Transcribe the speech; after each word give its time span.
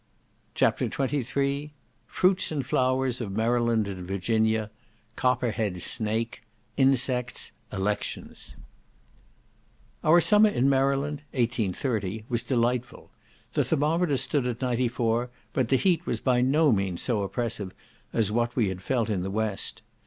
CHAPTER 0.55 0.87
XXIII 0.89 1.75
Fruits 2.07 2.51
and 2.51 2.65
Flowers 2.65 3.21
of 3.21 3.31
Maryland 3.33 3.87
and 3.87 4.07
Virginia—Copper 4.07 5.51
head 5.51 5.79
Snake—Insects—Elections 5.79 8.55
Our 10.03 10.19
summer 10.19 10.49
in 10.49 10.67
Maryland, 10.67 11.19
(1830), 11.33 12.25
was 12.29 12.41
delightful. 12.41 13.11
The 13.53 13.63
thermometer 13.63 14.17
stood 14.17 14.47
at 14.47 14.59
94, 14.63 15.29
but 15.53 15.67
the 15.67 15.75
heat 15.77 16.07
was 16.07 16.19
by 16.19 16.41
no 16.41 16.71
means 16.71 17.03
so 17.03 17.21
oppressive 17.21 17.71
as 18.11 18.31
what 18.31 18.55
we 18.55 18.69
had 18.69 18.81
felt 18.81 19.07
in 19.07 19.21
the 19.21 19.29
West. 19.29 19.83